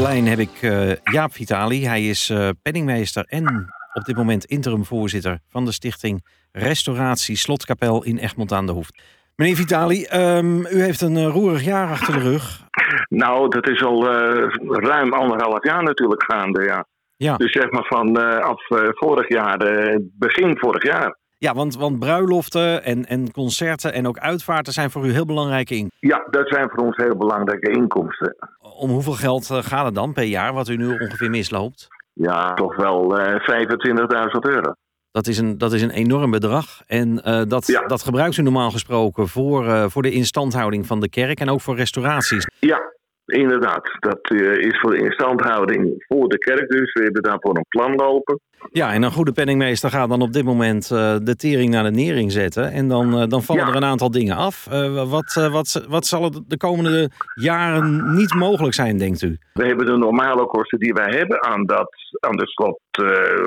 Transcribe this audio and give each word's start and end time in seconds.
de 0.00 0.06
lijn 0.06 0.26
heb 0.26 0.38
ik 0.38 0.62
uh, 0.62 0.92
Jaap 0.94 1.32
Vitali. 1.32 1.86
Hij 1.86 2.08
is 2.08 2.30
uh, 2.30 2.48
penningmeester 2.62 3.24
en 3.28 3.72
op 3.92 4.04
dit 4.04 4.16
moment 4.16 4.44
interim 4.44 4.84
voorzitter 4.84 5.38
van 5.48 5.64
de 5.64 5.72
stichting 5.72 6.24
Restauratie 6.52 7.36
Slotkapel 7.36 8.04
in 8.04 8.18
Egmond 8.18 8.52
aan 8.52 8.66
de 8.66 8.72
Hoef. 8.72 8.88
Meneer 9.36 9.56
Vitali, 9.56 10.06
um, 10.14 10.66
u 10.66 10.82
heeft 10.82 11.00
een 11.00 11.16
uh, 11.16 11.26
roerig 11.26 11.64
jaar 11.64 11.90
achter 11.90 12.12
de 12.12 12.20
rug. 12.20 12.66
Nou, 13.08 13.48
dat 13.48 13.68
is 13.68 13.82
al 13.82 14.06
ruim 14.68 15.12
anderhalf 15.12 15.64
jaar 15.64 15.82
natuurlijk 15.82 16.22
gaande, 16.22 16.64
ja. 16.64 16.84
ja. 17.16 17.36
Dus 17.36 17.52
zeg 17.52 17.70
maar 17.70 17.86
van 17.86 18.40
af 18.42 18.60
vorig 18.90 19.28
jaar, 19.28 19.58
begin 20.18 20.58
vorig 20.58 20.82
jaar. 20.82 21.18
Ja, 21.38 21.54
want, 21.54 21.76
want 21.76 21.98
bruiloften 21.98 22.84
en, 22.84 23.06
en 23.06 23.30
concerten 23.30 23.92
en 23.92 24.06
ook 24.06 24.18
uitvaarten 24.18 24.72
zijn 24.72 24.90
voor 24.90 25.06
u 25.06 25.12
heel 25.12 25.24
belangrijke 25.26 25.74
inkomsten. 25.74 26.08
Ja, 26.08 26.26
dat 26.30 26.48
zijn 26.48 26.68
voor 26.70 26.84
ons 26.84 26.96
heel 26.96 27.16
belangrijke 27.16 27.70
inkomsten. 27.70 28.36
Om 28.80 28.90
hoeveel 28.90 29.12
geld 29.12 29.50
eh, 29.50 29.62
gaat 29.62 29.84
het 29.84 29.94
dan 29.94 30.12
per 30.12 30.24
jaar, 30.24 30.52
wat 30.52 30.68
u 30.68 30.76
nu 30.76 30.98
ongeveer 30.98 31.30
misloopt? 31.30 31.88
Ja, 32.12 32.54
toch 32.54 32.76
wel 32.76 33.20
uh, 33.20 33.34
25.000 33.34 33.36
euro. 34.40 34.72
Dat 35.10 35.26
is 35.26 35.38
een, 35.38 35.58
dat 35.58 35.72
is 35.72 35.82
een 35.82 35.90
enorm 35.90 36.30
bedrag. 36.30 36.82
En 36.86 37.22
uh, 37.24 37.42
dat, 37.46 37.66
ja. 37.66 37.86
dat 37.86 38.02
gebruikt 38.02 38.36
u 38.36 38.42
normaal 38.42 38.70
gesproken 38.70 39.28
voor, 39.28 39.64
uh, 39.64 39.84
voor 39.88 40.02
de 40.02 40.10
instandhouding 40.10 40.86
van 40.86 41.00
de 41.00 41.08
kerk 41.08 41.40
en 41.40 41.50
ook 41.50 41.60
voor 41.60 41.76
restauraties. 41.76 42.46
Ja, 42.58 42.80
Inderdaad, 43.30 43.90
dat 43.98 44.30
uh, 44.30 44.56
is 44.56 44.80
voor 44.80 44.90
de 44.90 44.98
instandhouding 44.98 46.04
voor 46.08 46.28
de 46.28 46.38
kerk 46.38 46.68
dus. 46.70 46.92
We 46.92 47.02
hebben 47.02 47.22
daarvoor 47.22 47.56
een 47.56 47.66
plan 47.68 47.94
lopen. 47.94 48.40
Ja, 48.72 48.92
en 48.92 49.02
een 49.02 49.12
goede 49.12 49.32
penningmeester 49.32 49.90
gaat 49.90 50.08
dan 50.08 50.22
op 50.22 50.32
dit 50.32 50.44
moment 50.44 50.90
uh, 50.92 51.16
de 51.22 51.36
tering 51.36 51.70
naar 51.70 51.82
de 51.82 51.90
nering 51.90 52.32
zetten. 52.32 52.72
En 52.72 52.88
dan, 52.88 53.20
uh, 53.20 53.26
dan 53.28 53.42
vallen 53.42 53.64
ja. 53.64 53.70
er 53.70 53.76
een 53.76 53.84
aantal 53.84 54.10
dingen 54.10 54.36
af. 54.36 54.64
wat, 55.08 55.48
wat, 55.52 55.84
wat 55.88 56.06
zal 56.06 56.22
het 56.22 56.40
de 56.46 56.56
komende 56.56 57.10
jaren 57.34 58.14
niet 58.14 58.34
mogelijk 58.34 58.74
zijn, 58.74 58.98
denkt 58.98 59.22
u? 59.22 59.38
We 59.52 59.66
hebben 59.66 59.86
de 59.86 59.96
normale 59.96 60.46
kosten 60.46 60.78
die 60.78 60.92
wij 60.92 61.18
hebben 61.18 61.44
aan, 61.44 61.66
dat, 61.66 61.90
aan 62.20 62.36
de, 62.36 62.46
slot, 62.46 62.80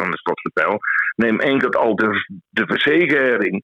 aan 0.01 0.11
de. 0.11 0.77
Neem 1.15 1.39
enkel 1.39 1.69
al 1.69 1.95
de, 1.95 2.25
de 2.49 2.65
verzekering 2.65 3.61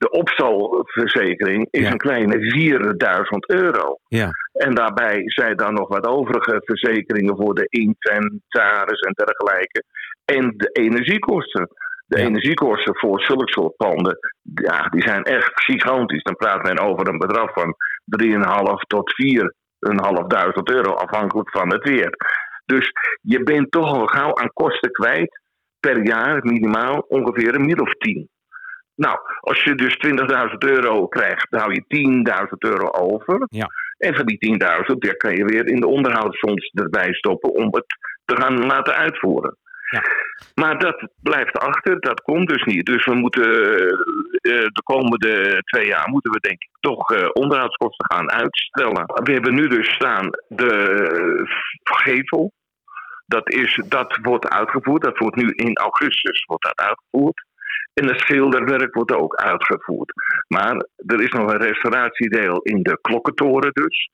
de 0.00 0.10
opstalverzekering 0.10 1.68
is 1.70 1.82
ja. 1.82 1.90
een 1.90 1.98
kleine 1.98 2.50
4000 2.50 3.48
euro. 3.48 3.98
Ja. 4.08 4.30
En 4.66 4.74
daarbij 4.74 5.22
zijn 5.24 5.56
dan 5.56 5.74
nog 5.74 5.88
wat 5.88 6.06
overige 6.06 6.62
verzekeringen 6.64 7.36
voor 7.36 7.54
de 7.54 7.66
inventaris 7.68 9.00
en 9.00 9.12
dergelijke. 9.12 9.84
En 10.24 10.54
de 10.56 10.68
energiekosten. 10.72 11.68
De 12.06 12.18
ja. 12.18 12.26
energiekosten 12.26 12.96
voor 12.96 13.20
zulke 13.20 13.52
soort 13.52 13.76
panden, 13.76 14.18
ja, 14.54 14.88
die 14.88 15.02
zijn 15.02 15.22
echt 15.22 15.64
gigantisch. 15.64 16.22
Dan 16.22 16.36
praat 16.36 16.62
men 16.62 16.78
over 16.78 17.08
een 17.08 17.18
bedrag 17.18 17.52
van 17.52 17.74
3,5 18.04 18.32
tot 18.86 19.14
4.500 19.14 20.62
euro, 20.62 20.92
afhankelijk 20.92 21.50
van 21.50 21.72
het 21.72 21.88
weer. 21.88 22.14
Dus 22.64 22.92
je 23.20 23.42
bent 23.42 23.70
toch 23.70 23.92
al 23.92 24.06
gauw 24.06 24.34
aan 24.34 24.52
kosten 24.52 24.90
kwijt 24.90 25.40
per 25.80 26.06
jaar 26.06 26.44
minimaal 26.44 27.04
ongeveer 27.08 27.54
een 27.54 27.66
mil 27.66 27.80
of 27.80 27.92
10. 27.92 28.28
Nou, 28.94 29.18
als 29.40 29.62
je 29.62 29.74
dus 29.74 29.96
20.000 30.06 30.58
euro 30.58 31.06
krijgt, 31.06 31.50
dan 31.50 31.60
hou 31.60 31.72
je 31.72 31.84
10.000 32.42 32.58
euro 32.58 32.90
over. 32.90 33.46
Ja. 33.48 33.68
En 34.00 34.14
van 34.14 34.26
die 34.26 34.58
10.000, 34.92 34.98
daar 34.98 35.16
kan 35.16 35.36
je 35.36 35.44
weer 35.44 35.66
in 35.66 35.80
de 35.80 35.86
onderhoudsfonds 35.86 36.70
erbij 36.74 37.12
stoppen 37.12 37.54
om 37.54 37.74
het 37.74 37.86
te 38.24 38.36
gaan 38.36 38.66
laten 38.66 38.96
uitvoeren. 38.96 39.56
Ja. 39.90 40.02
Maar 40.54 40.78
dat 40.78 41.08
blijft 41.22 41.58
achter, 41.58 42.00
dat 42.00 42.20
komt 42.20 42.48
dus 42.48 42.64
niet. 42.64 42.86
Dus 42.86 43.04
we 43.04 43.14
moeten 43.14 43.48
uh, 43.48 44.60
de 44.62 44.82
komende 44.84 45.62
twee 45.64 45.86
jaar 45.86 46.08
moeten 46.08 46.30
we 46.30 46.40
denk 46.40 46.62
ik 46.62 46.70
toch 46.80 47.10
uh, 47.10 47.28
onderhoudskosten 47.32 48.06
gaan 48.14 48.30
uitstellen. 48.30 49.04
We 49.06 49.32
hebben 49.32 49.54
nu 49.54 49.68
dus 49.68 49.94
staan 49.94 50.30
de 50.48 50.74
gevel. 51.82 52.52
Dat, 53.26 53.52
is, 53.52 53.82
dat 53.88 54.18
wordt 54.22 54.48
uitgevoerd, 54.48 55.02
dat 55.02 55.18
wordt 55.18 55.36
nu 55.36 55.48
in 55.48 55.76
augustus 55.76 56.44
wordt 56.44 56.62
dat 56.62 56.86
uitgevoerd. 56.86 57.44
En 57.94 58.08
het 58.08 58.20
schilderwerk 58.20 58.94
wordt 58.94 59.12
ook 59.12 59.34
uitgevoerd. 59.34 60.12
Maar 60.48 60.86
er 60.96 61.22
is 61.22 61.30
nog 61.30 61.52
een 61.52 61.60
restauratiedeel 61.60 62.62
in 62.62 62.82
de 62.82 62.98
klokkentoren 63.00 63.70
dus. 63.72 64.10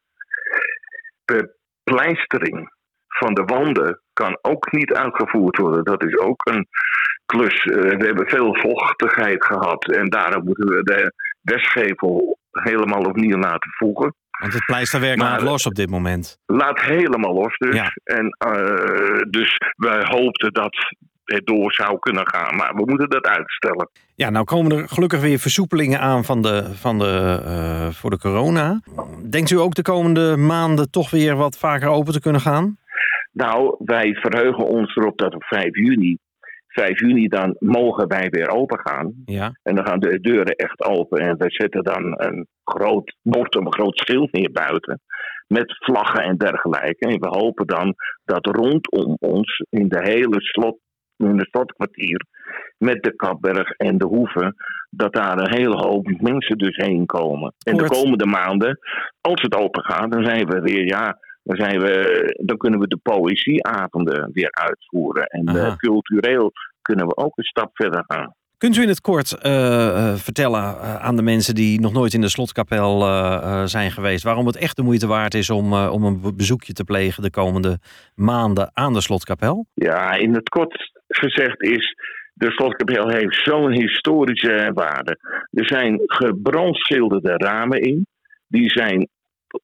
De 1.25 1.55
pleistering 1.83 2.75
van 3.09 3.35
de 3.35 3.43
wanden 3.45 4.01
kan 4.13 4.39
ook 4.43 4.73
niet 4.73 4.93
uitgevoerd 4.93 5.57
worden. 5.57 5.85
Dat 5.85 6.05
is 6.05 6.19
ook 6.19 6.47
een 6.51 6.67
klus. 7.27 7.65
We 7.65 8.05
hebben 8.05 8.29
veel 8.29 8.55
vochtigheid 8.55 9.45
gehad 9.45 9.93
en 9.93 10.09
daarom 10.09 10.45
moeten 10.45 10.67
we 10.67 10.83
de 10.83 11.13
westgevel 11.43 12.39
helemaal 12.51 13.03
opnieuw 13.03 13.39
laten 13.39 13.71
voegen. 13.71 14.15
Want 14.41 14.53
het 14.53 14.65
pleisterwerk 14.65 15.19
laat 15.19 15.43
los 15.43 15.67
op 15.67 15.75
dit 15.75 15.91
moment. 15.91 16.39
Laat 16.47 16.81
helemaal 16.81 17.35
los 17.35 17.57
dus. 17.57 17.75
Ja. 17.75 17.93
En 18.05 18.37
uh, 18.47 19.21
dus 19.31 19.57
wij 19.77 20.05
hoopten 20.05 20.53
dat 20.53 20.77
het 21.27 21.47
door 21.47 21.73
zou 21.73 21.99
kunnen 21.99 22.29
gaan. 22.29 22.57
Maar 22.57 22.75
we 22.75 22.85
moeten 22.85 23.11
dat 23.11 23.27
uitstellen. 23.27 23.91
Ja, 24.15 24.31
nou 24.31 24.45
komen 24.45 24.73
er 24.73 24.89
gelukkig 24.89 25.21
weer 25.21 25.39
versoepelingen 25.39 26.01
aan 26.01 26.25
van 26.25 26.43
de, 26.43 26.75
van 26.75 26.99
de, 26.99 27.43
uh, 27.47 27.89
voor 27.91 28.11
de 28.11 28.19
corona. 28.19 28.81
Denkt 29.31 29.51
u 29.51 29.59
ook 29.59 29.75
de 29.75 29.83
komende 29.83 30.37
maanden 30.37 30.91
toch 30.91 31.11
weer 31.11 31.37
wat 31.37 31.59
vaker 31.59 31.89
open 31.89 32.13
te 32.13 32.21
kunnen 32.21 32.41
gaan? 32.41 32.77
Nou, 33.33 33.77
wij 33.79 34.15
verheugen 34.15 34.67
ons 34.67 34.97
erop 34.97 35.19
dat 35.19 35.35
op 35.35 35.45
5 35.45 35.77
juni 35.77 36.19
5 36.77 37.01
juni 37.01 37.29
dan 37.29 37.57
mogen 37.59 38.09
wij 38.09 38.29
weer 38.31 38.49
open 38.49 38.81
gaan. 38.81 39.13
Ja. 39.25 39.53
En 39.63 39.75
dan 39.75 39.87
gaan 39.87 40.01
de 40.01 40.21
deuren 40.21 40.55
echt 40.55 40.85
open. 40.85 41.19
En 41.19 41.37
we 41.37 41.51
zetten 41.51 41.85
dan 41.85 42.15
een 42.17 42.47
groot 42.65 43.17
bord, 43.23 43.55
een 43.55 43.73
groot 43.73 43.99
schild 43.99 44.33
neer 44.33 44.53
buiten. 44.53 45.01
Met 45.47 45.77
vlaggen 45.79 46.23
en 46.23 46.37
dergelijke. 46.37 47.07
En 47.07 47.21
we 47.21 47.29
hopen 47.29 47.67
dan 47.67 47.95
dat 48.25 48.47
rondom 48.47 49.17
ons 49.19 49.65
in 49.71 49.89
de 49.89 50.01
hele 50.03 50.41
slot, 50.41 50.79
in 51.17 51.39
het 51.39 51.49
slotkwartier. 51.49 52.27
Met 52.79 53.03
de 53.03 53.17
Kapberg 53.17 53.71
en 53.71 53.99
de 53.99 54.07
Hoeve. 54.07 54.55
Dat 54.91 55.13
daar 55.13 55.39
een 55.39 55.55
hele 55.55 55.77
hoop 55.77 56.21
mensen 56.21 56.59
dus 56.59 56.77
heen 56.77 57.07
komen. 57.07 57.55
En 57.63 57.77
de 57.77 57.89
komende 57.89 58.27
maanden, 58.27 58.79
als 59.21 59.43
het 59.43 59.55
open 59.55 59.85
gaat, 59.85 60.13
dan 60.13 60.25
zijn 60.25 60.47
we 60.47 60.61
weer, 60.61 60.87
ja, 60.87 61.19
dan, 61.43 61.57
zijn 61.57 61.81
we, 61.81 62.41
dan 62.45 62.57
kunnen 62.57 62.81
we 62.81 62.87
de 62.87 62.99
poëzieavonden 63.03 64.31
weer 64.33 64.51
uitvoeren. 64.51 65.27
En 65.27 65.57
uh, 65.57 65.77
cultureel 65.77 66.53
kunnen 66.83 67.07
we 67.07 67.17
ook 67.17 67.39
een 67.39 67.45
stap 67.45 67.71
verder 67.73 68.05
gaan. 68.07 68.35
Kunt 68.59 68.77
u 68.77 68.83
in 68.83 68.89
het 68.89 69.01
kort 69.01 69.37
uh, 69.43 70.15
vertellen 70.15 70.61
uh, 70.61 70.97
aan 70.97 71.17
de 71.17 71.23
mensen 71.23 71.55
die 71.55 71.81
nog 71.81 71.93
nooit 71.93 72.15
in 72.15 72.21
de 72.21 72.29
slotkapel 72.29 73.01
zijn 73.69 73.91
geweest... 73.91 74.25
waarom 74.25 74.47
het 74.47 74.57
echt 74.57 74.77
de 74.77 74.83
moeite 74.83 75.07
waard 75.07 75.35
is 75.35 75.51
om, 75.51 75.73
om 75.75 76.05
een 76.05 76.37
bezoekje 76.37 76.73
te 76.73 76.85
plegen 76.85 77.23
de 77.23 77.31
komende 77.31 77.79
maanden 78.15 78.71
aan 78.73 78.93
de 78.93 79.01
slotkapel? 79.01 79.67
Ja, 79.75 80.13
in 80.13 80.35
het 80.35 80.49
kort 80.49 80.91
gezegd 81.09 81.63
is... 81.63 81.95
De 82.39 82.51
slotkapel 82.51 83.09
heeft 83.09 83.43
zo'n 83.45 83.73
historische 83.73 84.71
waarde. 84.75 85.19
Er 85.51 85.67
zijn 85.67 86.01
gebrandschilderde 86.07 87.33
ramen 87.37 87.81
in. 87.81 88.07
Die 88.47 88.71
zijn 88.71 89.09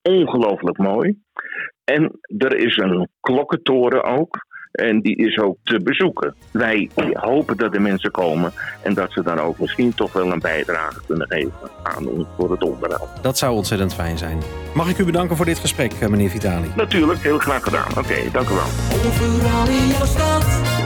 ongelooflijk 0.02 0.78
mooi. 0.78 1.18
En 1.84 2.18
er 2.38 2.56
is 2.56 2.76
een 2.76 3.08
klokkentoren 3.20 4.04
ook. 4.04 4.46
En 4.72 5.00
die 5.00 5.16
is 5.16 5.38
ook 5.38 5.56
te 5.64 5.80
bezoeken. 5.84 6.34
Wij 6.50 6.90
hopen 7.12 7.56
dat 7.56 7.72
de 7.72 7.78
mensen 7.78 8.10
komen 8.10 8.52
en 8.82 8.94
dat 8.94 9.12
ze 9.12 9.22
dan 9.22 9.38
ook 9.38 9.58
misschien 9.58 9.94
toch 9.94 10.12
wel 10.12 10.32
een 10.32 10.40
bijdrage 10.40 11.00
kunnen 11.06 11.26
geven 11.26 11.52
aan 11.82 12.06
ons 12.06 12.26
voor 12.36 12.50
het 12.50 12.62
onderhoud. 12.62 13.22
Dat 13.22 13.38
zou 13.38 13.54
ontzettend 13.54 13.94
fijn 13.94 14.18
zijn. 14.18 14.38
Mag 14.74 14.88
ik 14.88 14.98
u 14.98 15.04
bedanken 15.04 15.36
voor 15.36 15.46
dit 15.46 15.58
gesprek, 15.58 16.08
meneer 16.08 16.30
Vitali? 16.30 16.68
Natuurlijk, 16.76 17.20
heel 17.20 17.38
graag 17.38 17.62
gedaan. 17.62 17.90
Oké, 17.90 17.98
okay, 17.98 18.30
dank 18.32 18.48
u 18.48 18.54
wel. 18.54 18.68
Overal 19.06 19.68
in 19.68 19.88
jouw 19.88 20.06
stad. 20.06 20.81